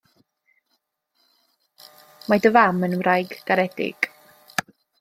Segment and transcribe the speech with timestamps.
[2.31, 4.13] Mae dy fam yn wraig garedig.